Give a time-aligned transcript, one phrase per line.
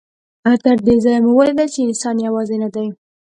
[0.63, 2.87] تر دې ځایه مو ولیدل چې انسان یوازې نه دی.